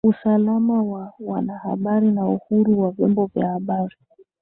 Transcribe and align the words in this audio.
usalama 0.03 0.83
wa 0.83 1.13
wanahabari 1.19 2.11
na 2.11 2.25
uhuru 2.25 2.79
wa 2.79 2.91
vyombo 2.91 3.25
vya 3.25 3.47
habari 3.47 3.95